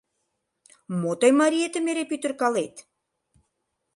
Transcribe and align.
Мо 0.99 1.11
тый, 1.19 1.31
мариетым 1.39 1.85
эре 1.91 2.03
пӱтыркалет? 2.09 2.75